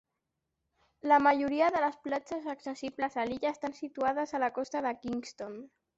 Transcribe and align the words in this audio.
La 1.11 1.19
majoria 1.25 1.67
de 1.75 1.83
les 1.83 1.99
platges 2.07 2.49
accessibles 2.55 3.19
a 3.25 3.29
l'illa 3.33 3.53
estan 3.57 3.77
situades 3.83 4.35
a 4.39 4.43
la 4.45 4.51
costa 4.57 4.83
de 4.87 4.99
Kingston. 5.05 5.55